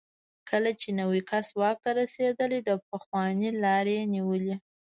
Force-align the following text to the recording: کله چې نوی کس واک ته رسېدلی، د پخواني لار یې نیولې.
کله 0.49 0.71
چې 0.79 0.89
نوی 0.99 1.21
کس 1.29 1.47
واک 1.59 1.77
ته 1.83 1.89
رسېدلی، 1.99 2.59
د 2.63 2.71
پخواني 2.87 3.49
لار 3.63 3.85
یې 3.95 4.01
نیولې. 4.13 4.55